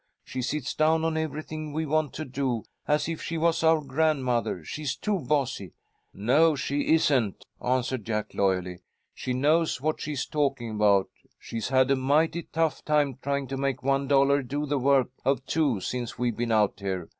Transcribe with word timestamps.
She 0.23 0.41
sits 0.41 0.73
down 0.73 1.05
on 1.05 1.15
everything 1.15 1.73
we 1.73 1.85
want 1.85 2.11
to 2.13 2.25
do, 2.25 2.63
as 2.87 3.07
if 3.07 3.21
she 3.21 3.37
was 3.37 3.61
our 3.63 3.79
grandmother. 3.81 4.63
She's 4.65 4.95
too 4.95 5.19
bossy." 5.19 5.73
"No, 6.11 6.55
she 6.55 6.91
isn't," 6.95 7.45
answered 7.63 8.03
Jack, 8.03 8.33
loyally. 8.33 8.79
"She 9.13 9.33
knows 9.33 9.79
what 9.79 10.01
she 10.01 10.13
is 10.13 10.25
talking 10.25 10.71
about. 10.71 11.09
She's 11.37 11.67
had 11.67 11.91
a 11.91 11.95
mighty 11.95 12.41
tough 12.51 12.83
time 12.83 13.19
trying 13.21 13.45
to 13.49 13.57
make 13.57 13.83
one 13.83 14.07
dollar 14.07 14.41
do 14.41 14.65
the 14.65 14.79
work 14.79 15.11
of 15.23 15.45
two 15.45 15.79
since 15.81 16.17
we've 16.17 16.35
been 16.35 16.51
out 16.51 16.79
here. 16.79 17.07